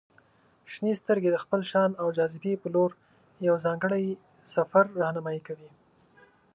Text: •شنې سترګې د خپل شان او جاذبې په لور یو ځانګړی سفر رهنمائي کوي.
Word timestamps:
•شنې 0.71 0.93
سترګې 1.01 1.29
د 1.31 1.37
خپل 1.43 1.61
شان 1.71 1.91
او 2.01 2.07
جاذبې 2.17 2.53
په 2.61 2.67
لور 2.75 2.91
یو 3.47 3.55
ځانګړی 3.65 4.05
سفر 4.53 4.85
رهنمائي 4.99 5.41
کوي. 5.47 5.69